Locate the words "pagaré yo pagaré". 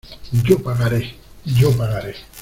0.63-2.15